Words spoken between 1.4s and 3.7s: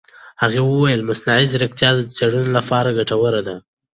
ځیرکتیا د څېړنو لپاره ګټوره ده.